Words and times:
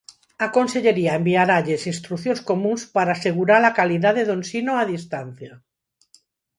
A 0.45 0.47
consellería 0.55 1.17
enviaralles 1.19 1.83
instrucións 1.93 2.39
comúns 2.49 2.81
para 2.95 3.15
asegurar 3.17 3.61
a 3.65 3.75
calidade 3.79 4.21
do 4.25 4.33
ensino 4.41 4.71
a 4.75 4.83
distancia. 4.93 5.51